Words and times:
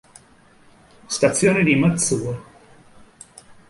Stazione 1.05 1.61
di 1.63 1.75
Matsuo 1.75 2.43